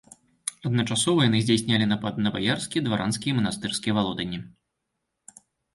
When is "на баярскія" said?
2.29-2.81